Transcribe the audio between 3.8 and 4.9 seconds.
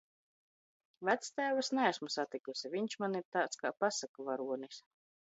pasaku varonis.